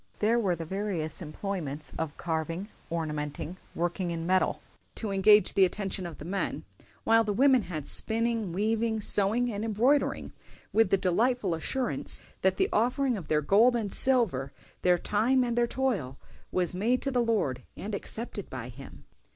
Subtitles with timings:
[0.17, 4.59] There were the various employments of carving, ornamenting, working in metal,
[4.95, 6.63] to engage the attention of the men;
[7.03, 10.33] while the women had spinning, weaving, sewing, and embroidering,
[10.73, 14.51] with the delightful assurance that the offering of their gold and silver,
[14.81, 16.17] their time and their toil,
[16.51, 19.05] was made to the Lord and accepted by Him."